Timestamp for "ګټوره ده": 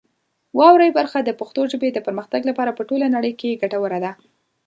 3.61-4.11